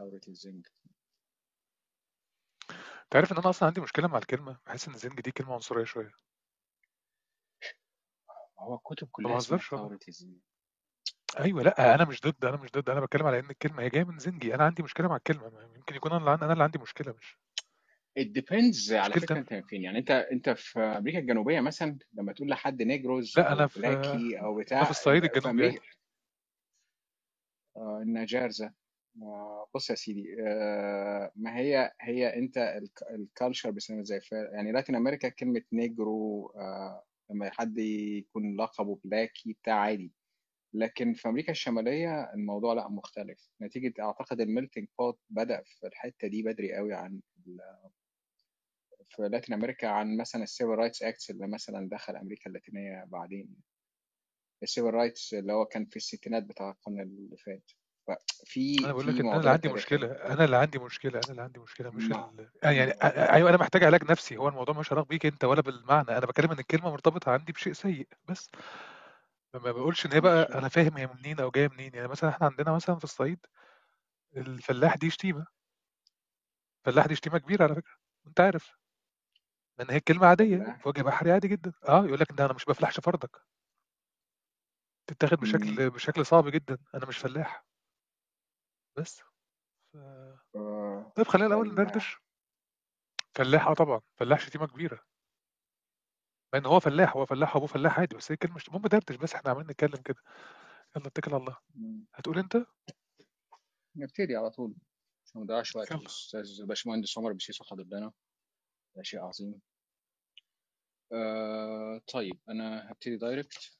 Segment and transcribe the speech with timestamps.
[0.00, 0.66] ثورة الزنج.
[3.04, 5.84] انت عارف ان أنا أصلا عندي مشكلة مع الكلمة بحس ان زنج دي كلمة عنصرية
[5.84, 6.12] شوية.
[8.58, 9.88] هو الكتب ما كلها اسمها بهزرش والله.
[9.88, 10.38] ثورة الزنج.
[11.38, 14.04] أيوه لأ أنا مش ضد أنا مش ضد أنا بتكلم على إن الكلمة هي جاية
[14.04, 14.54] من زنجي.
[14.54, 17.38] أنا عندي مشكلة مع الكلمة ما- يمكن يكون أنا اللي أنا اللي عندي مشكلة مش
[18.20, 19.82] it depends على مشكلتي فكرة أنت فين.
[19.82, 23.80] يعني أنت أنت في أمريكا الجنوبية مثلا لما تقول لحد negros لأ أو أنا في
[23.80, 25.78] blackie أو أنا في بتاع الصعيد في الجنوبي.
[27.76, 28.72] آه، النجارزة
[29.22, 32.78] آه، بص يا سيدي آه، ما هي هي أنت
[33.10, 38.98] ال culture بيسموها زي ف- يعني Latin America كلمة negro آه، لما حد يكون لقبه
[39.04, 40.12] blackie بتاع عادي.
[40.74, 43.50] لكن في أمريكا الشمالية الموضوع لأ مختلف.
[43.62, 47.20] نتيجة أعتقد ال melting pot بدأ في الحتة دي بدري قوي عن
[49.08, 53.56] في Latin America عن مثلا ال civil rights acts اللي مثلا دخل أمريكا اللاتينية بعدين.
[54.62, 57.70] ال civil rights اللي هو كان في الستينات بتاع القرن اللي فات.
[58.06, 61.30] ففي أنا بقول لك في إن أنا اللي عندي مشكلة أنا اللي عندي مشكلة أنا
[61.30, 62.50] اللي عندي مشكلة مش ال...
[62.62, 62.92] يعني
[63.32, 64.36] أيوه أنا محتاج علاج نفسي.
[64.36, 66.08] هو الموضوع مش علاقه بيك أنت ولا بالمعنى.
[66.08, 68.50] أنا بتكلم إن الكلمة مرتبطة عندي بشيء سيء بس.
[69.54, 71.94] ما بقولش إن هي بقى أنا فاهم هي منين أو جاية منين.
[71.94, 73.46] يعني مثلا إحنا عندنا مثلا في الصعيد
[74.36, 75.46] الفلاح دي شتيمة.
[76.84, 77.94] فلاح دي شتيمة كبيرة على فكرة
[78.26, 78.76] أنت عارف.
[79.78, 81.72] لأن هي كلمه عادية فلاح في وجه بحري عادي جدا.
[81.88, 83.42] آه يقول لك ده أنا مش بفلحش فردك.
[85.06, 85.40] تتاخد.
[85.40, 86.78] بشكل بشكل صعب جدا.
[86.94, 87.64] أنا مش فلاح.
[88.96, 89.22] بس.
[89.92, 89.96] ف...
[90.56, 91.86] آه، طيب خلينا الأول فلاح.
[91.86, 92.18] ندردش.
[93.34, 94.00] فلاح آه طبعا.
[94.16, 94.66] فلاح شتيمة
[96.50, 99.16] كبيره لأن هو فلاح هو فلاح ابوه فلاح عادي بس هي كلمة مش المهم دردش
[99.16, 100.22] بس إحنا عمالين نتكلم كده.
[100.96, 101.56] يلا اتكل على الله.
[101.74, 102.06] مم.
[102.14, 102.66] هتقول أنت؟
[103.96, 104.74] نبتدي على طول.
[105.26, 106.00] عشان ما نضيعش وقت يلا.
[106.00, 108.12] الاستاذ باشمهندس عمر بسيسو حاضر لنا
[108.96, 109.60] ده شيء عظيم.
[111.12, 113.78] آه طيب أنا هبتدي direct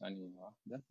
[0.00, 0.82] ثانية واحدة.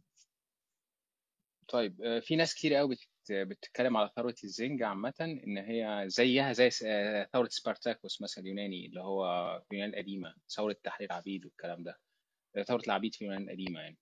[1.67, 6.53] طيب آه، في ناس كتير قوي بت- بتتكلم على ثورة الزنج عامة إن هي زيها
[6.53, 9.23] زي س- آه، ثورة سبارتاكوس مثلا اليوناني اللي هو
[9.69, 11.99] في اليونان القديمة ثورة تحرير العبيد والكلام ده
[12.55, 13.97] آه، ثورة العبيد في اليونان القديمة يعني.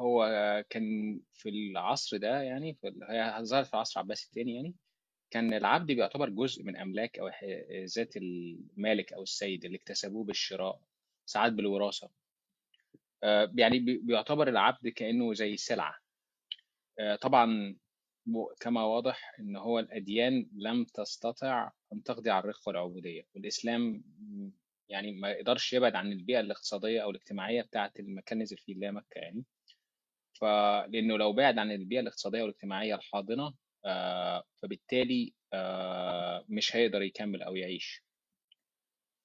[0.00, 0.24] هو
[0.70, 2.78] كان في العصر ده يعني
[3.10, 4.74] هي ظهرت في العصر العباسي الثاني يعني
[5.30, 7.30] كان العبد بيعتبر جزء من أملاك أو
[7.84, 10.80] ذات المالك أو السيد اللي اكتسبوه بالشراء
[11.26, 12.10] ساعات بالوراثة.
[13.54, 15.94] يعني بي- بيعتبر العبد كأنه زي سلعة.
[16.98, 17.76] آه، طبعا
[18.60, 24.04] كما واضح إن هو الأديان لم تستطع أن تقضي على الرق والعبوديه والإسلام
[24.88, 27.92] يعني ما يقدرش يبعد عن البيئة الاقتصادية أو الاجتماعية بتاعة
[28.32, 29.44] نزل فيه اللي هي مكة يعني.
[30.40, 33.54] فلانه لو بعد عن البيئة الاقتصادية والاجتماعية الحاضنة
[33.84, 38.04] آه، فبالتالي آه، مش هيقدر يكمل أو يعيش.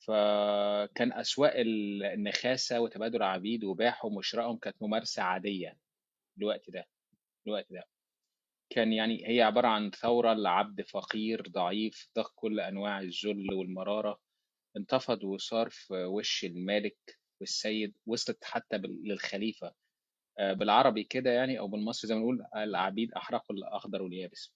[0.08, 5.78] فكان اسواق ال- النخاسة وتبادل العبيد وبيعهم وشرائهم كانت ممارسة عادية.
[6.38, 6.88] الوقت ده
[7.48, 7.84] الوقت ده.
[8.70, 14.20] كان يعني هي عبارة عن ثورة لعبد فقير ضعيف ضاق كل أنواع الذل والمرارة.
[14.78, 16.98] انتفض وصار في وش المالك
[17.40, 19.74] والسيد وصلت حتى للخليفة.
[20.40, 24.54] آه، بالعربي كده يعني أو بالمصري زي ما نقول العبيد أحرقوا الأخضر واليابس.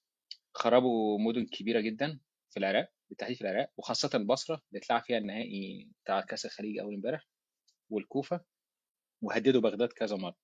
[0.53, 2.91] خربوا مدن كبيرة جدا في العراق.
[3.09, 7.27] بالتحديد في العراق وخاصة البصرة اللي اتلعب فيها النهائي بتاع كأس الخليج أول امبارح
[7.89, 8.45] والكوفة
[9.21, 10.37] وهددوا بغداد كذا مرة.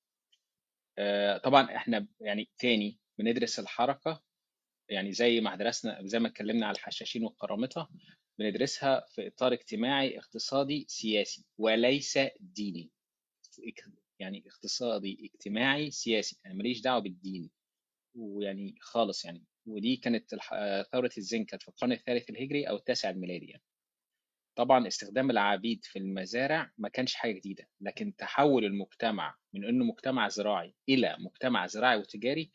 [0.97, 4.23] آه، طبعا إحنا يعني تاني بندرس الحركة
[4.89, 7.89] يعني زي ما درسنا زي ما اتكلمنا على الحشاشين والقرامطة
[8.39, 12.91] بندرسها في إطار اجتماعي اقتصادي سياسي وليس ديني.
[14.19, 16.39] يعني اقتصادي اجتماعي سياسي.
[16.45, 17.49] أنا ماليش دعوة بالدين
[18.15, 19.43] ويعني خالص يعني.
[19.67, 23.63] ودي كانت آه، ثورة الزنك كانت في القرن الثالث الهجري أو التاسع الميلادي يعني.
[24.55, 30.27] طبعا استخدام العبيد في المزارع ما كانش حاجة جديدة لكن تحول المجتمع من إنه مجتمع
[30.27, 32.51] زراعي إلى مجتمع زراعي وتجاري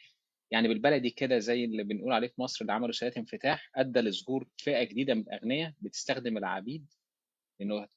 [0.51, 4.49] يعني بالبلدي كده زي اللي بنقول عليه في مصر اللي عملوا سياسة انفتاح أدى لظهور
[4.57, 6.93] فئة جديدة من الأغنياء بتستخدم العبيد
[7.61, 7.89] انه آه،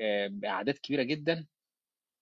[0.00, 1.46] آه، باعداد كبيرة جدا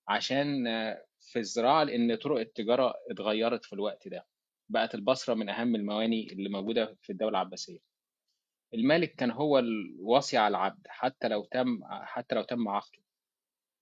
[0.09, 4.27] عشان آه، في الزراعة لأن طرق التجارة اتغيرت في الوقت ده
[4.73, 7.79] بقت البصرة من أهم المواني اللي موجودة في الدولة العباسية.
[8.75, 13.03] الملك كان هو الوصي على العبد حتى لو تم حتى لو تم عقده.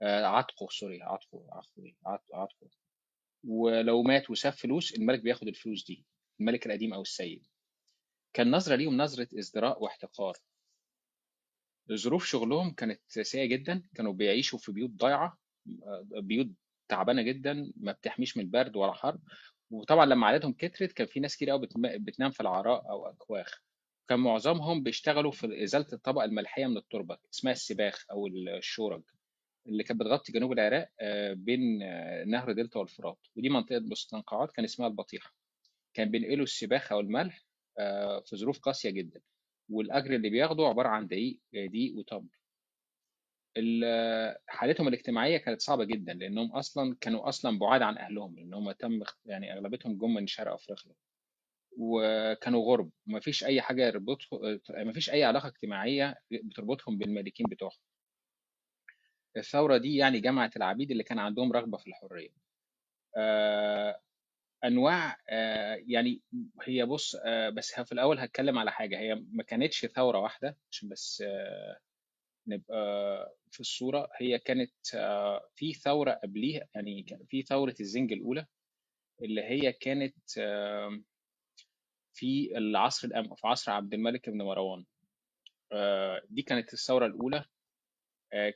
[0.03, 2.71] آه، عتقه سوري عتقه عتقه؟ عت- عتقه.
[3.45, 6.07] ولو مات وساب فلوس الملك بياخد الفلوس دي
[6.41, 7.47] الملك القديم أو السيد.
[8.33, 10.37] كان نظرة ليهم نظرة ازدراء واحتقار.
[11.93, 15.39] ظروف شغلهم كانت سيئة جدا كانوا بيعيشوا في بيوت ضايعة
[15.83, 16.49] آه، بيوت
[16.89, 19.19] تعبانة جدا ما بتحميش من البرد ولا حر.
[19.71, 21.69] وطبعا لما عددهم كترت كان في ناس كتير قوي
[21.99, 23.61] بتنام في العراء أو أكواخ.
[24.09, 29.03] كان معظمهم بيشتغلوا في إزالة الطبقة الملحية من التربة اسمها السباخ أو الشورج
[29.67, 33.19] اللي كانت بتغطي جنوب العراق آه، بين آه، نهر دلتا والفرات.
[33.37, 35.35] ودي منطقة مستنقعات كان اسمها البطيحه
[35.95, 37.45] كان بينقلوا السباخ أو الملح
[37.79, 39.21] آه، في ظروف قاسية جدا.
[39.69, 42.40] والأجر اللي بياخده عبارة عن دقيق دقيق وتمر.
[44.47, 49.03] حالتهم الاجتماعية كانت صعبة جدا لأنهم أصلا كانوا أصلا بعاد عن أهلهم لأن هم تم
[49.27, 50.93] يعني أغلبيتهم جم من شرق أفريقيا.
[51.79, 57.79] وكانوا غرب ومفيش أي حاجة يربطهم مفيش أي علاقة اجتماعية بتربطهم بالمالكين بتوعهم.
[59.37, 62.31] الثورة دي يعني جمعت العبيد اللي كان عندهم رغبة في الحرية.
[63.17, 64.01] آه،
[64.65, 66.23] أنواع آه، يعني
[66.63, 70.89] هي بص آه، بس في الأول هتكلم على حاجة هي ما كانتش ثورة واحدة عشان
[70.89, 71.25] بس
[72.47, 74.09] نبقى في الصورة.
[74.17, 74.73] هي كانت
[75.55, 78.47] في ثورة قبليها يعني في ثورة الزنج الأولى
[79.23, 80.31] اللي هي كانت
[82.13, 84.85] في العصر الأم في عصر عبد الملك بن مروان.
[86.29, 87.45] دي كانت الثورة الأولى.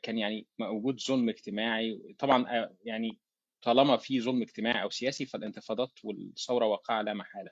[0.02, 2.14] كان يعني موجود ظلم اجتماعي.
[2.18, 3.18] طبعا يعني
[3.62, 7.50] طالما في ظلم اجتماعي أو سياسي فالانتفاضات والثورة واقعة لا محالة.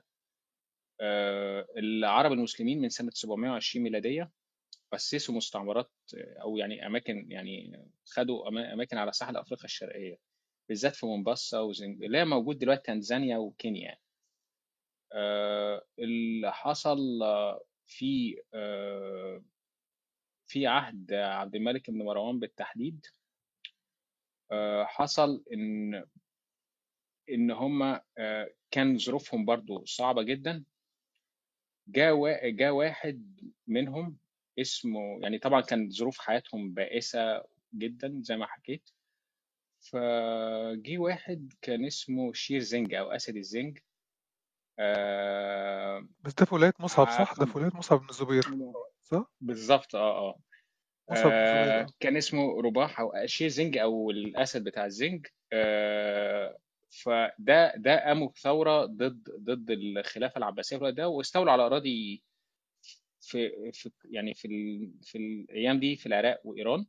[1.76, 4.30] العرب المسلمين من سنة 720 ميلادية
[4.94, 10.18] أسسوا مستعمرات أو يعني أماكن يعني خدوا أماكن على ساحل أفريقيا الشرقية
[10.68, 13.98] بالذات في مومباسا وزنج هي موجود دلوقتي تنزانيا وكينيا.
[15.12, 16.98] آه اللي حصل
[17.86, 19.44] في آه
[20.46, 23.06] في عهد عبد الملك بن مروان بالتحديد
[24.52, 26.04] آه حصل ان
[27.30, 27.82] إن هم
[28.18, 30.64] آه كان ظروفهم برضو صعبة جدا.
[31.88, 34.21] جاء جاء واحد منهم
[34.58, 37.44] اسمه يعني طبعا كان ظروف حياتهم بائسة
[37.74, 38.90] جدا زي ما حكيت.
[39.80, 43.78] فجي واحد كان اسمه شير زنج أو أسد الزنج.
[44.78, 48.44] آه بس ده في ولاية مصعب صح؟ ده في ولاية مصعب بن الزبير
[49.02, 50.38] صح؟ بالظبط آه آه.
[51.08, 55.26] بن الزبير آه كان اسمه رباح أو شير زنج أو الأسد بتاع الزنج.
[55.52, 56.58] آه
[56.90, 62.22] فده ده قاموا بثورة ضد ضد الخلافة العباسية في ده واستولوا على أراضي
[63.22, 66.86] في في يعني في ال في الأيام دي في العراق وإيران.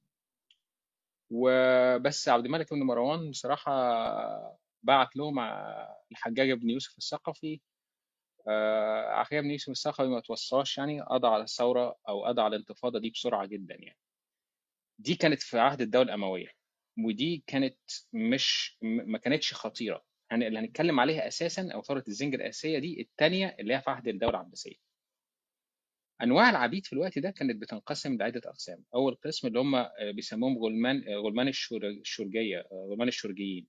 [1.30, 3.72] وبس عبد الملك بن مروان بصراحة
[4.84, 5.74] بعت له مع
[6.12, 7.62] الحجاج بن يوسف الثقفي.
[8.48, 13.00] آه، أخيرا بن يوسف الثقفي ما توصاش يعني قضى على الثورة أو قضى على الانتفاضة
[13.00, 13.98] دي بسرعة جدا يعني.
[15.00, 16.48] دي كانت في عهد الدولة الأموية
[17.06, 17.78] ودي كانت
[18.14, 20.04] مش ما كانتش خطيرة.
[20.32, 24.08] يعني اللي هنتكلم عليها أساسا أو ثورة الزنجر الاساسيه دي الثانية اللي هي في عهد
[24.08, 24.76] الدولة العباسية.
[26.22, 28.84] أنواع العبيد في الوقت ده كانت بتنقسم لعدة أقسام.
[28.96, 33.68] أول قسم اللي هم آه، بيسموهم غلمان آه، غلمان الشرجيه آه، غلمان الشرجيين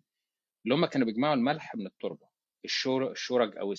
[0.65, 2.29] اللي هم كانوا بيجمعوا الملح من التربة
[2.65, 3.75] الشور الشرج أو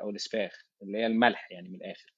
[0.00, 2.14] أو الإسفاخ اللي هي الملح يعني من الآخر.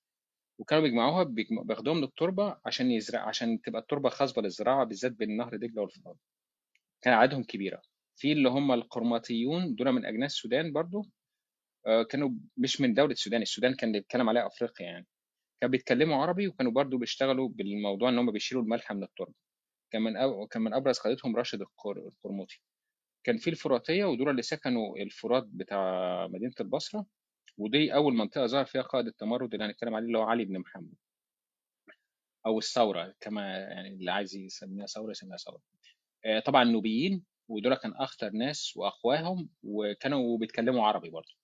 [0.58, 1.24] وكانوا بيجمعوها
[1.64, 6.16] بياخدوها من التربه عشان يزرع عشان تبقى التربة خصبه للزراعة بالذات بين نهر دجلة والفرات
[7.02, 7.82] كان عددهم كبيرة.
[8.16, 11.02] في اللي هم القرماطيون دول من أجناس السودان برضو.
[12.10, 15.06] كانوا مش من دولة السودان السودان كان بيتكلم عليها أفريقيا يعني.
[15.60, 19.34] كانوا بيتكلموا عربي وكانوا برضو بيشتغلوا بالموضوع إن هم بيشيلوا الملح من التربة.
[19.92, 20.46] كان من أو...
[20.46, 22.60] كان من أبرز قادتهم راشد القرموطي.
[23.26, 27.06] كان في الفراتية ودول اللي سكنوا الفرات بتاع مدينة البصرة
[27.58, 30.94] ودي أول منطقة ظهر فيها قائد التمرد اللي هنتكلم عليه اللي هو علي بن محمد.
[32.46, 35.60] أو الثورة كما يعني اللي عايز يسميها ثورة يسميها ثورة.
[36.24, 41.34] آه، طبعا النوبيين ودول كان أخطر ناس وأقواهم وكانوا بيتكلموا عربي برضه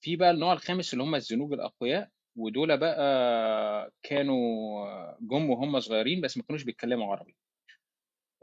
[0.00, 6.36] في بقى النوع الخامس اللي هم الزنوج الأقوياء ودول بقى كانوا جم وهم صغيرين بس
[6.36, 7.36] ما كانوش بيتكلموا عربي.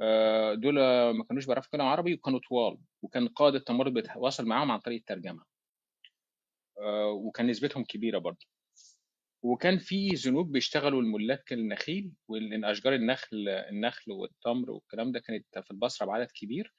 [0.01, 0.73] آه، دول
[1.11, 5.43] ما كانوش بيعرفوا يتكلموا عربي وكانوا طوال وكان قائد التمرد بيتواصل معاهم عن طريق الترجمة.
[6.79, 8.45] آه، وكان نسبتهم كبيرة برضه.
[9.43, 15.71] وكان في زنوج بيشتغلوا الملاك النخيل وان أشجار النخل النخل والتمر والكلام ده كانت في
[15.71, 16.73] البصرة بعدد كبير.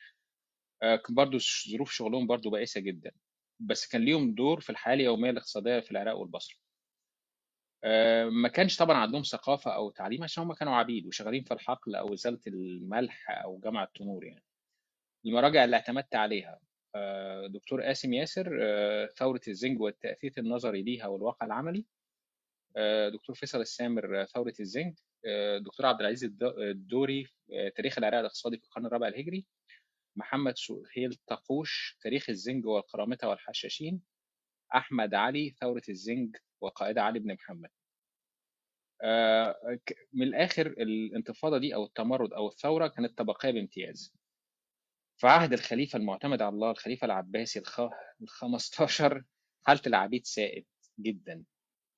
[0.82, 1.38] آه، برضه
[1.72, 3.10] ظروف شغلهم برضه بائسة جدا.
[3.60, 6.63] بس كان ليهم دور في الحياة اليومية الاقتصادية في العراق والبصرة.
[8.30, 12.14] ما كانش طبعا عندهم ثقافة أو تعليم عشان هم كانوا عبيد وشغالين في الحقل أو
[12.14, 14.44] ازاله الملح أو جمع التنور يعني.
[15.26, 16.60] المراجع اللي اعتمدت عليها
[16.94, 21.86] آه، دكتور قاسم ياسر آه، ثورة الزنج والتاثير النظري ليها والواقع العملي.
[23.12, 24.94] دكتور فيصل السامر ثورة الزنج.
[25.60, 27.26] دكتور عبد العزيز الدوري
[27.76, 29.46] تاريخ العراق الاقتصادي في القرن الرابع الهجري.
[30.16, 34.02] محمد سهيل طقوش تاريخ الزنج والقرامطة والحشاشين.
[34.74, 37.70] أحمد علي ثورة الزنج وقائدها علي بن محمد.
[39.02, 39.78] آه،
[40.12, 44.14] من الآخر الانتفاضة دي أو التمرد أو الثورة كانت طبقية بامتياز.
[45.16, 47.58] في عهد الخليفة المعتمد على الله الخليفة العباسي.
[47.58, 49.24] ال 15
[49.66, 50.66] حالة العبيد سائد
[51.00, 51.44] جدا.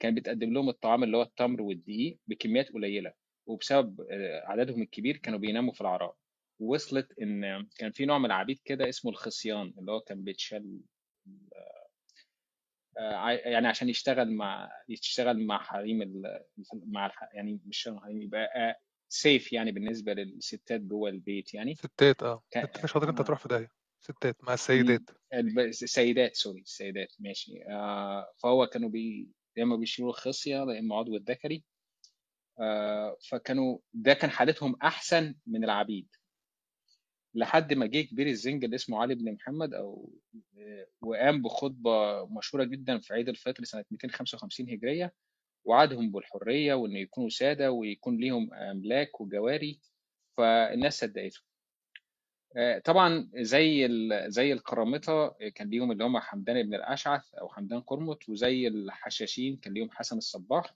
[0.00, 3.12] كان بيتقدم لهم الطعام اللي هو التمر والدقيق بكميات قليلة
[3.46, 6.16] وبسبب آه، عددهم الكبير كانوا بيناموا في العراء.
[6.60, 10.80] وصلت إن كان في نوع من العبيد كده اسمه الخصيان اللي هو كان بيتشال
[11.56, 11.75] آه،
[13.44, 16.40] يعني عشان يشتغل مع يشتغل مع حريم ال...
[16.74, 17.28] مع الح...
[17.34, 21.74] يعني مش حريم يبقى سيف يعني بالنسبة للستات جوه البيت يعني.
[21.74, 22.42] ستات آه.
[22.56, 23.70] انت مش حاضر انت آه، تروح في داهية.
[24.00, 24.54] ستات مع.
[24.54, 25.10] السيدات.
[25.58, 27.52] السيدات sorry السيدات ماشي.
[27.70, 31.64] آه فهو كانوا بي يا إما بيشيلوا الخصية يا إما عضو الذكري.
[32.60, 36.08] آه فكانوا ده كان حالتهم أحسن من العبيد.
[37.36, 40.12] لحد ما جه كبير الزنج اللي اسمه علي بن محمد أو
[41.00, 45.14] وقام بخطبة مشهورة جدا في عيد الفطر سنة 255 هجرية
[45.64, 49.80] وعدهم بالحرية وإن يكونوا سادة ويكون ليهم أملاك وجواري
[50.36, 51.40] فالناس صدقته.
[52.56, 53.88] آه، طبعا زي
[54.28, 59.74] زي القرامطه كان ليهم اللي هم حمدان بن الأشعث أو حمدان قرمط وزي الحشاشين كان
[59.74, 60.74] ليهم حسن الصباح.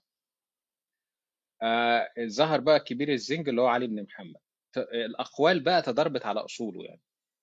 [1.61, 4.50] آه، ظهر بقى كبير الزنج اللي هو علي بن محمد.
[4.77, 7.01] الأقوال بقى تضاربت على أصوله يعني.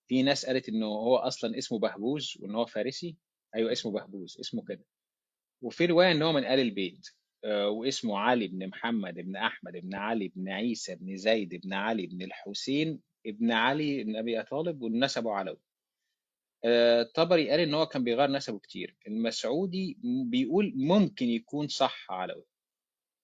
[0.08, 3.16] في ناس قالت إنه هو أصلا اسمه بهبوز وإن هو فارسي.
[3.54, 4.84] أيوه اسمه بهبوز اسمه كده.
[5.62, 7.08] وفي رواية إن هو من آل البيت
[7.44, 12.06] آه، واسمه علي بن محمد بن أحمد بن علي بن عيسى بن زيد بن علي
[12.06, 15.60] بن الحسين ابن علي بن أبي طالب ونسبه علوي
[16.64, 18.96] آه، طبري قال إن هو كان بيغير نسبه كتير.
[19.06, 19.98] المسعودي
[20.30, 22.44] بيقول ممكن يكون صح علوي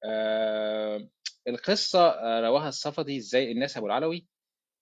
[0.04, 1.08] آه،
[1.48, 4.26] القصة آه، رواها الصفدي إزاي النسب العلوي.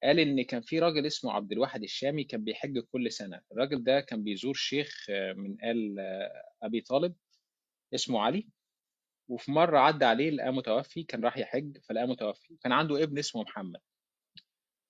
[0.03, 3.41] قال إن كان في راجل اسمه عبد الواحد الشامي كان بيحج كل سنة.
[3.53, 7.15] الراجل ده كان بيزور شيخ آه، من آل آه، أبي طالب
[7.95, 8.49] اسمه علي.
[9.29, 13.43] وفي مرة عدى عليه لقاه متوفي كان راح يحج فلقاه متوفي كان عنده ابن اسمه
[13.43, 13.81] محمد.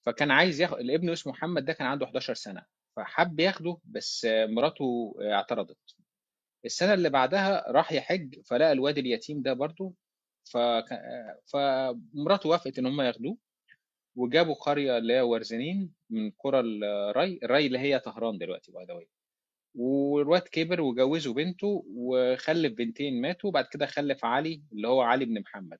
[0.06, 5.14] فكان عايز ياخد الابن اسمه محمد ده كان عنده 11 سنة فحب ياخده بس مراته
[5.22, 5.78] اعترضت.
[6.64, 9.94] السنة اللي بعدها راح يحج فلقى الواد اليتيم ده برضه
[10.56, 13.36] آه، فمراته وافقت إن هم ياخدوه
[14.16, 18.94] وجابوا قرية اللي هي ورزنين من قرى الري الري اللي هي طهران دلوقتي by the
[19.74, 25.24] way الواد كبر وجوزوا بنته وخلف بنتين ماتوا وبعد كده خلف علي اللي هو علي
[25.24, 25.78] بن محمد.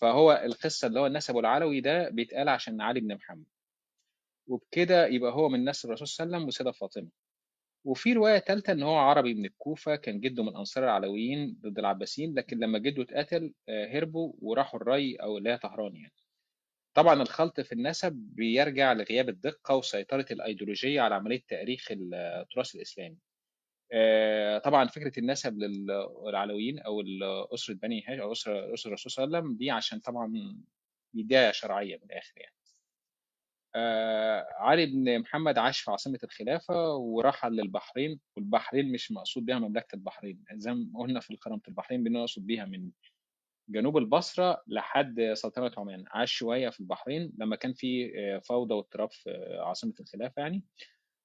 [0.00, 3.46] فهو القصة اللي هو النسب العلوي ده بيتقال عشان علي بن محمد.
[4.46, 7.08] وبكده يبقى هو من نسل الرسول صلى الله عليه وسلم وسيدة فاطمة.
[7.84, 12.34] وفي رواية ثالثه إن هو عربي من الكوفة كان جده من أنصار العلويين ضد العباسيين
[12.34, 16.12] لكن لما جده اتقتل آه، هربوا وراحوا الري أو اللي هي طهران يعني.
[16.94, 23.18] طبعا الخلط في النسب بيرجع لغياب الدقة وسيطرة الأيديولوجية على عملية تأريخ التراث الإسلامي.
[23.92, 27.02] آه، طبعا فكرة النسب للعلويين أو
[27.54, 30.56] أسرة بني هاشم أو أسرة الرسول صلى الله عليه وسلم دي عشان طبعا
[31.14, 32.53] بداية شرعية من الآخر يعني.
[33.76, 39.94] آه، علي بن محمد عاش في عاصمة الخلافة ورحل للبحرين والبحرين مش مقصود بها مملكة
[39.94, 40.44] البحرين.
[40.52, 42.90] زي ما قلنا في القرامة البحرين بنقصد بيها من
[43.68, 46.04] جنوب البصرة لحد سلطنة عمان.
[46.08, 50.64] عاش شوية في البحرين لما كان في آه، فوضى واضطراب في عاصمة الخلافة يعني.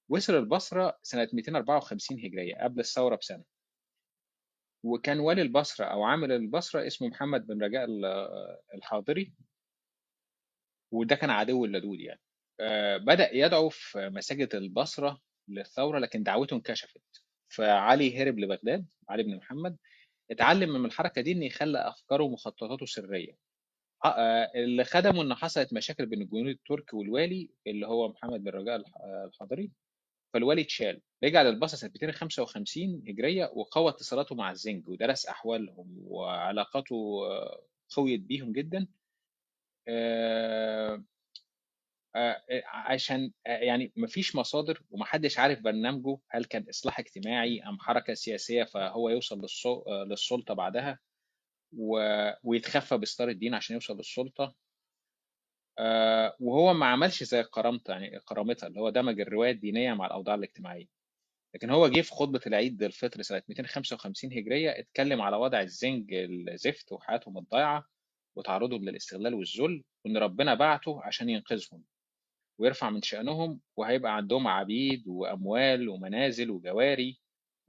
[0.09, 3.43] وصل البصرة سنة 254 هجرية قبل الثورة بسنة.
[4.83, 9.33] وكان والي البصرة أو عامل البصرة اسمه محمد بن رجاء آه، الحاضري.
[10.91, 12.21] وده كان عدو اللدود يعني.
[12.97, 17.01] بدأ يدعو في مساجد البصرة للثورة لكن دعوته انكشفت.
[17.49, 19.77] فعلي هرب لبغداد علي بن محمد
[20.31, 23.37] اتعلم من الحركة دي إن يخلى أفكاره ومخططاته سرية.
[24.05, 28.75] آه، اللي خدمه ان حصلت مشاكل بين الجنود الترك والوالي اللي هو محمد بن رجاء
[28.75, 29.71] الح- آه، الحضري
[30.33, 31.01] فالوالي اتشال.
[31.23, 36.95] رجع للبصرة سنه 255 هجرية وقوى اتصالاته مع الزنج ودرس أحوالهم وعلاقاته
[37.31, 37.61] آه،
[37.95, 38.87] قويت بيهم جدا.
[39.87, 41.03] آه، آه،
[42.65, 48.63] عشان آه، يعني مفيش مصادر ومحدش عارف برنامجه هل كان إصلاح اجتماعي أم حركة سياسية
[48.63, 50.99] فهو يوصل آه، للسلطة بعدها
[52.43, 54.55] ويتخفى بستار الدين عشان يوصل للسلطة.
[55.79, 60.35] آه، وهو ما عملش زي قرامته يعني قرامتها اللي هو دمج الرواية الدينية مع الأوضاع
[60.35, 60.87] الاجتماعية.
[61.55, 66.91] لكن هو جه في خطبة العيد الفطر سنة 255 هجرية اتكلم على وضع الزنج الزفت
[66.91, 67.85] وحياتهم الضيعه
[68.35, 71.83] وتعرضهم للاستغلال والذل وإن ربنا بعته عشان ينقذهم.
[72.59, 77.19] ويرفع من شأنهم وهيبقى عندهم عبيد وأموال ومنازل وجواري.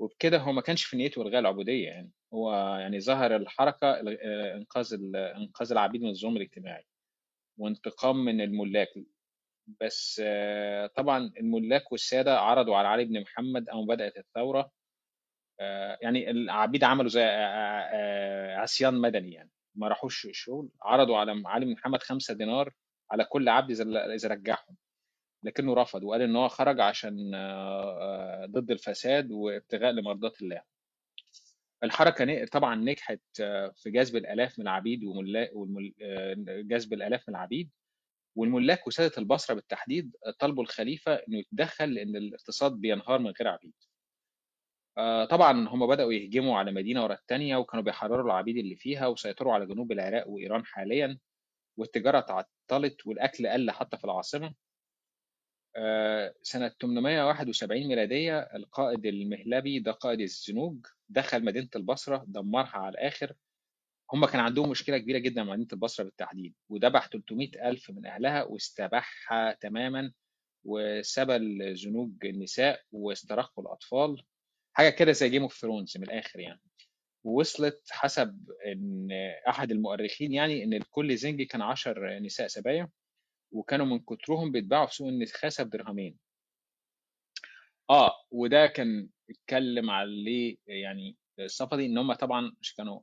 [0.00, 2.10] وبكده هو ما كانش في نيته إلغاء العبودية يعني.
[2.34, 6.86] هو يعني ظهر الحركة آه، إنقاذ ال- إنقاذ العبيد من الظلم الاجتماعي
[7.58, 8.88] وانتقام من الملاك.
[9.80, 14.70] بس آه، طبعا الملاك والسادة عرضوا على علي بن محمد أو بدأت الثورة.
[15.60, 17.22] آه، يعني العبيد عملوا زي
[18.56, 19.50] عصيان مدني يعني.
[19.74, 22.72] ما راحوش الشغل عرضوا على علي بن محمد خمسة دينار
[23.12, 24.76] على كل عبد إذا رجعهم.
[25.42, 30.62] لكنه رفض وقال إن هو خرج عشان آه، ضد الفساد وابتغاء لمرضاة الله.
[31.82, 35.50] الحركة طبعا نجحت آه، في جذب الآلاف من العبيد وملاك
[36.02, 37.70] آه، جذب الآلاف من العبيد.
[38.36, 43.74] والملاك وسادة البصرة بالتحديد طلبوا الخليفة إنه يتدخل لأن الاقتصاد بينهار من غير عبيد.
[45.30, 49.66] طبعا هم بدأوا يهجموا على مدينة ورا التانية وكانوا بيحرروا العبيد اللي فيها وسيطروا على
[49.66, 51.18] جنوب العراق وإيران حاليا.
[51.76, 52.20] والتجارة
[52.70, 54.54] تعطلت والأكل قل حتى في العاصمة.
[55.76, 63.34] آه، سنة 871 ميلادية القائد المهلبي ده قائد الزنوج دخل مدينة البصرة دمرها على الآخر.
[64.12, 68.42] هم كان عندهم مشكلة كبيرة جدا مع مدينة البصرة بالتحديد وذبح 300 ألف من أهلها
[68.42, 70.12] واستباحها تماما
[70.64, 74.22] وسبى الزنوج النساء واسترقوا الأطفال.
[74.72, 76.60] حاجة كده زي Game of Thrones من الآخر يعني.
[77.24, 79.08] ووصلت حسب إن
[79.48, 82.88] أحد المؤرخين يعني إن لكل زنج كان 10 نساء سبايا
[83.52, 86.18] وكانوا من كترهم بيتباعوا في سوق النخاسة بدرهمين
[87.90, 93.00] آه وده كان اتكلم عليه يعني الصفدي إن هم طبعا مش كانوا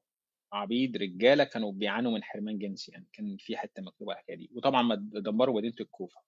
[0.53, 4.49] عبيد رجالة كانوا بيعانوا من حرمان جنسي يعني كان في حتة مكتوبة الحكاية دي.
[4.53, 6.21] وطبعا ما دمروا مدينة الكوفة.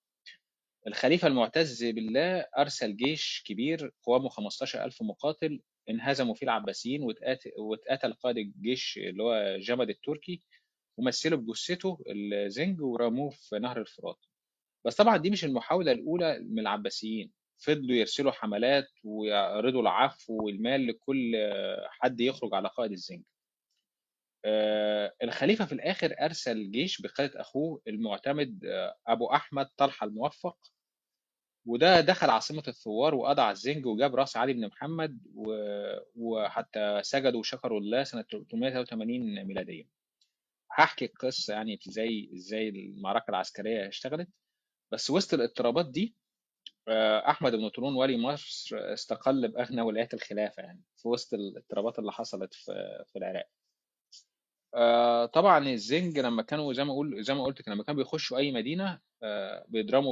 [0.87, 7.03] الخليفة المعتز بالله أرسل جيش كبير قوامه 15000 مقاتل انهزموا فيه العباسيين
[7.57, 10.41] واتقتل قائد الجيش اللي هو جمد التركي
[10.97, 14.25] ومثلوا بجثته الزنج ورموه في نهر الفرات.
[14.85, 17.31] بس طبعا دي مش المحاولة الأولى من العباسيين.
[17.57, 21.35] فضلوا يرسلوا حملات ويعرضوا العفو والمال لكل
[21.89, 23.23] حد يخرج على قائد الزنج.
[24.45, 30.57] آه، الخليفة في الآخر أرسل جيش بقيادة أخوه المعتمد آه، أبو أحمد طلحة الموفق
[31.69, 37.39] وده دخل عاصمة الثوار وقضى على الزنج وجاب رأس علي بن محمد و- وحتى سجدوا
[37.39, 39.83] وشكروا الله سنة 383 ميلادية.
[40.71, 44.27] هحكي القصة يعني إزاي إزاي المعركة العسكرية اشتغلت.
[44.91, 46.15] بس وسط الاضطرابات دي
[46.87, 52.11] آه، أحمد بن طولون ولي مصر استقل بأغنى ولايات الخلافة يعني في وسط الاضطرابات اللي
[52.11, 53.49] حصلت في في العراق.
[54.75, 58.51] آه، طبعا الزنج لما كانوا زي ما أقول زي ما قلت لما كانوا بيخشوا أي
[58.51, 59.65] مدينة آه،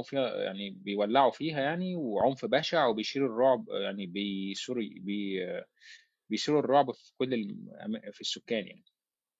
[0.04, 5.40] فيها يعني بيولعوا فيها يعني وعنف بشع وبيشيلوا الرعب يعني بيثيروا بي
[6.30, 7.56] بيثيروا الرعب في كل
[8.12, 8.84] في السكان يعني.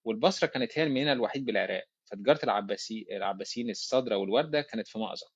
[0.05, 1.85] والبصرة كانت هي المدينة الوحيد بالعراق.
[2.07, 5.33] فتجارة العباسي العباسيين الصدرة والوردة كانت في مأزق.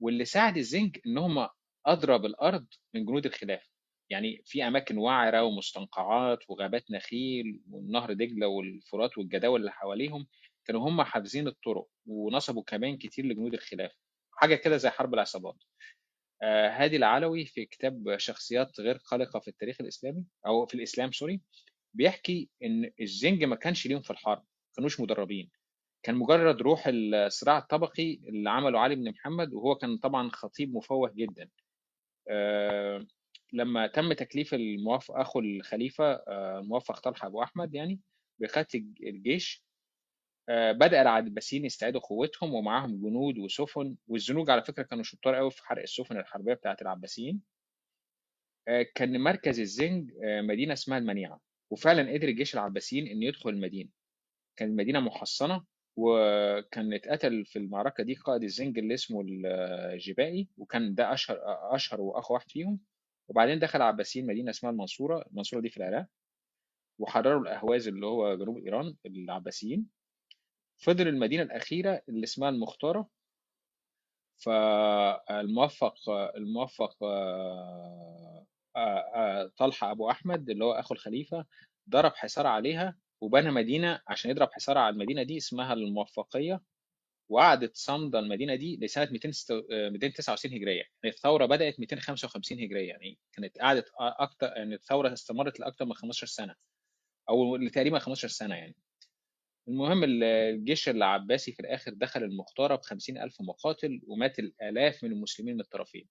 [0.00, 1.48] واللي ساعد الزنج إن هم
[1.86, 3.68] أضرب الأرض من جنود الخلافه
[4.10, 10.26] يعني في أماكن وعرة ومستنقعات وغابات نخيل والنهر دجلة والفرات والجداول اللي حواليهم
[10.64, 13.96] كانوا هم حافظين الطرق ونصبوا كمان كتير لجنود الخلافه
[14.32, 15.56] حاجة كده زي حرب العصابات.
[16.42, 21.40] آه هادي العلوي في كتاب شخصيات غير خالقة في التاريخ الإسلامي أو في الإسلام سوري
[21.94, 25.50] بيحكي إن الزنج ما كانش ليهم في الحرب ما كانوش مدربين.
[26.02, 31.12] كان مجرد روح الصراع الطبقي اللي عمله علي بن محمد وهو كان طبعا خطيب مفوه
[31.16, 31.48] جدا.
[32.30, 33.06] آه،
[33.52, 38.00] لما تم تكليف الموافق أخو الخليفة آه، الموفق طلحة أبو أحمد يعني
[38.40, 39.64] بقياده الج- الجيش
[40.48, 45.66] آه، بدأ العباسيين يستعيدوا قوتهم ومعاهم جنود وسفن والزنوج على فكرة كانوا شطار قوي في
[45.66, 47.42] حرق السفن الحربية بتاعت العباسيين.
[48.68, 53.90] آه، كان مركز الزنج آه، مدينة اسمها المنيعة وفعلا قدر الجيش العباسيين انه يدخل المدينة.
[54.56, 55.64] كانت المدينة محصنة
[55.96, 61.38] وكان اتقتل في المعركة دي قائد الزنج اللي اسمه الجبائي وكان ده أشهر
[61.74, 62.80] أشهر وأقوى واحد فيهم.
[63.28, 66.06] وبعدين دخل عباسيين مدينة اسمها المنصورة المنصورة دي في العراق
[66.98, 69.86] وحرروا الأهواز اللي هو جنوب إيران العباسيين.
[70.78, 73.10] فضل المدينة الأخيرة اللي اسمها المختارة.
[74.36, 81.46] فالموفق الموفق آه، آه، طلحة أبو أحمد اللي هو أخو الخليفة
[81.90, 86.60] ضرب حصار عليها وبنى مدينة عشان يضرب حصار على المدينة دي اسمها الموفقية.
[87.28, 90.74] وقعدت صامدة المدينة دي لسنة 269 هجرية.
[90.74, 92.88] يعني الثورة بدأت 255 هجرية.
[92.88, 96.54] يعني كانت قعدت أكتر يعني الثورة استمرت لاكثر من 15 سنة
[97.28, 98.76] أو تقريبا 15 سنة يعني.
[99.68, 105.54] المهم الجيش العباسي في الآخر دخل المختارة ب 50 ألف مقاتل ومات الآلاف من المسلمين
[105.54, 106.08] من الطرفين.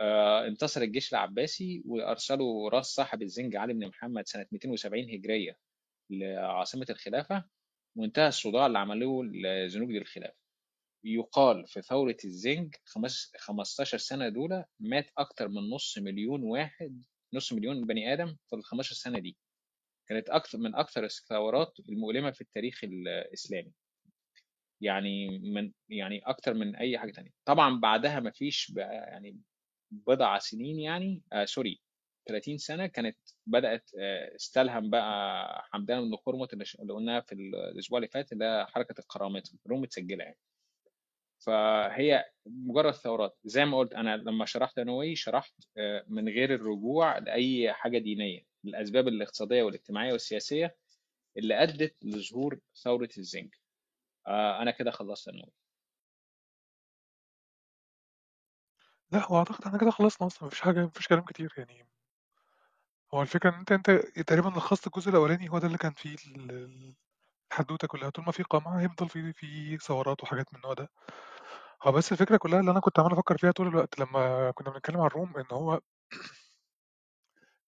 [0.00, 5.58] آه، انتصر الجيش العباسي وأرسلوا راس صاحب الزنج علي بن محمد سنة 270 هجرية
[6.10, 7.44] لعاصمة الخلافة.
[7.96, 10.36] وانتهى الصداع اللي عملوه لزنوج الخلافه
[11.04, 17.52] يقال في ثورة الزنج خمس 15 سنة دول مات أكتر من نص مليون واحد نص
[17.52, 19.36] مليون بني آدم في ال 15 سنة دي.
[20.08, 23.72] كانت أكثر من أكثر الثورات المؤلمة في التاريخ الإسلامي.
[24.80, 27.30] يعني من يعني أكتر من أي حاجة تانية.
[27.44, 29.40] طبعا بعدها ما فيش بقى يعني
[29.90, 31.80] بضع سنين يعني آه sorry
[32.26, 38.08] 30 سنة كانت بدأت آه استلهم بقى حمدان بن قرمط اللي قلناها في الأسبوع اللي
[38.08, 40.38] فات اللي هي حركة القرامطة room متسجلة يعني.
[41.46, 43.38] فهي مجرد ثورات.
[43.44, 48.40] زي ما قلت أنا لما شرحت نووي شرحت آه، من غير الرجوع لأي حاجة دينية
[48.64, 50.76] الاسباب الاقتصادية والاجتماعية والسياسية
[51.38, 53.60] اللي أدت لظهور ثورة الزنك.
[54.28, 55.52] آه، أنا كده خلصت نووي
[59.12, 60.46] لا هو أعتقد إحنا كده خلصنا أصلا.
[60.46, 61.91] مفيش حاجة مفيش كلام كتير يعني.
[63.14, 63.90] هو الفكرة إن أنت أنت
[64.26, 66.94] تقريبا لخصت الجزء الأولاني هو ده اللي كان فيه ال- ال-
[67.52, 68.10] الحدوتة كلها.
[68.10, 70.90] طول ما في قمع هيفضل في في ثورات وحاجات من النوع ده.
[71.82, 75.00] هو بس الفكرة كلها اللي أنا كنت عمال أفكر فيها طول الوقت لما كنا بنتكلم
[75.00, 75.80] عن الروم إن هو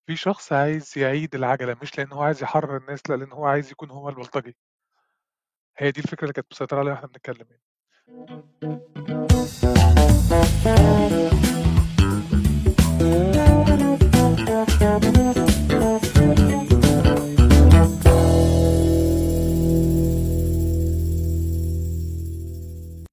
[0.07, 3.71] في شخص عايز يعيد العجلة مش لأن هو عايز يحرر الناس لأ لأن هو عايز
[3.73, 4.57] يكون هو البلطجي.
[5.79, 7.63] هي دي الفكرة اللي كانت مسيطرة عليها وإحنا بنتكلم يعني.